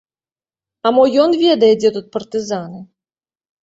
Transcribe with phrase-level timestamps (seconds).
[0.85, 2.79] А мо ён ведае, дзе тут партызаны?